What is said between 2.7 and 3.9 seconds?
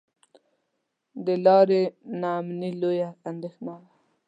لویه اندېښنه وه.